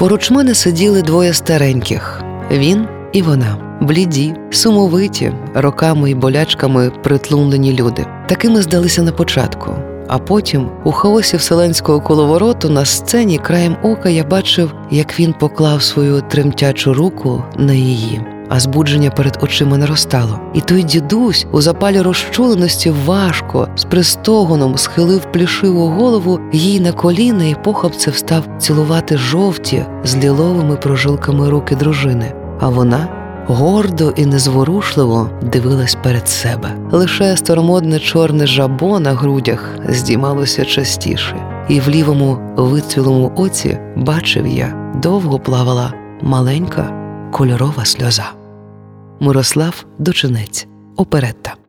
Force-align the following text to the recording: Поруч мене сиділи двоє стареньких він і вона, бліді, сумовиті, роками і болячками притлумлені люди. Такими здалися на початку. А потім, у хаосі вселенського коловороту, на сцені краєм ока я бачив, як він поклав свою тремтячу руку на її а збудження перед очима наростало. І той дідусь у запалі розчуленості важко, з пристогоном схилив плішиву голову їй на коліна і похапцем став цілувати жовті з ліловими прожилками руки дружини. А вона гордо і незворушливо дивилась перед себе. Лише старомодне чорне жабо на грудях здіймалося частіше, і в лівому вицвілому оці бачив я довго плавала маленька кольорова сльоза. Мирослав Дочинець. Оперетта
Поруч 0.00 0.30
мене 0.30 0.54
сиділи 0.54 1.02
двоє 1.02 1.34
стареньких 1.34 2.22
він 2.50 2.88
і 3.12 3.22
вона, 3.22 3.78
бліді, 3.80 4.34
сумовиті, 4.50 5.32
роками 5.54 6.10
і 6.10 6.14
болячками 6.14 6.90
притлумлені 7.02 7.72
люди. 7.72 8.06
Такими 8.28 8.62
здалися 8.62 9.02
на 9.02 9.12
початку. 9.12 9.74
А 10.08 10.18
потім, 10.18 10.70
у 10.84 10.92
хаосі 10.92 11.36
вселенського 11.36 12.00
коловороту, 12.00 12.70
на 12.70 12.84
сцені 12.84 13.38
краєм 13.38 13.76
ока 13.82 14.08
я 14.08 14.24
бачив, 14.24 14.72
як 14.90 15.20
він 15.20 15.32
поклав 15.32 15.82
свою 15.82 16.20
тремтячу 16.20 16.94
руку 16.94 17.44
на 17.56 17.72
її 17.72 18.20
а 18.50 18.60
збудження 18.60 19.10
перед 19.10 19.38
очима 19.42 19.78
наростало. 19.78 20.40
І 20.54 20.60
той 20.60 20.82
дідусь 20.82 21.46
у 21.52 21.60
запалі 21.60 22.00
розчуленості 22.00 22.92
важко, 23.06 23.68
з 23.76 23.84
пристогоном 23.84 24.78
схилив 24.78 25.32
плішиву 25.32 25.88
голову 25.88 26.40
їй 26.52 26.80
на 26.80 26.92
коліна 26.92 27.44
і 27.44 27.56
похапцем 27.64 28.14
став 28.14 28.44
цілувати 28.58 29.16
жовті 29.16 29.84
з 30.04 30.16
ліловими 30.16 30.76
прожилками 30.76 31.50
руки 31.50 31.76
дружини. 31.76 32.32
А 32.60 32.68
вона 32.68 33.08
гордо 33.46 34.12
і 34.16 34.26
незворушливо 34.26 35.30
дивилась 35.42 35.96
перед 36.02 36.28
себе. 36.28 36.76
Лише 36.90 37.36
старомодне 37.36 37.98
чорне 37.98 38.46
жабо 38.46 39.00
на 39.00 39.12
грудях 39.12 39.74
здіймалося 39.88 40.64
частіше, 40.64 41.36
і 41.68 41.80
в 41.80 41.88
лівому 41.88 42.38
вицвілому 42.56 43.32
оці 43.36 43.78
бачив 43.96 44.46
я 44.46 44.92
довго 45.02 45.38
плавала 45.38 45.92
маленька 46.22 46.92
кольорова 47.32 47.84
сльоза. 47.84 48.39
Мирослав 49.20 49.86
Дочинець. 49.98 50.66
Оперетта 50.96 51.54